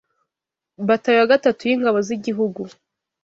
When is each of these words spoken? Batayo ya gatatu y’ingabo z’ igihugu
Batayo 0.87 1.17
ya 1.19 1.29
gatatu 1.33 1.61
y’ingabo 1.69 1.97
z’ 2.07 2.09
igihugu 2.17 2.61